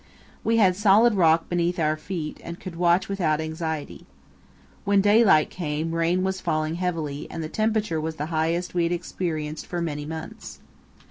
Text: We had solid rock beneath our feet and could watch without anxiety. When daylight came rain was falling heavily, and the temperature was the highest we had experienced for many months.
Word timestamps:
We 0.43 0.57
had 0.57 0.75
solid 0.75 1.13
rock 1.13 1.47
beneath 1.47 1.77
our 1.77 1.95
feet 1.95 2.41
and 2.43 2.59
could 2.59 2.75
watch 2.75 3.07
without 3.07 3.39
anxiety. 3.39 4.07
When 4.83 4.99
daylight 4.99 5.51
came 5.51 5.91
rain 5.93 6.23
was 6.23 6.41
falling 6.41 6.73
heavily, 6.81 7.27
and 7.29 7.43
the 7.43 7.49
temperature 7.49 8.01
was 8.01 8.15
the 8.15 8.25
highest 8.33 8.73
we 8.73 8.81
had 8.81 8.93
experienced 8.93 9.67
for 9.67 9.79
many 9.79 10.07
months. 10.07 10.59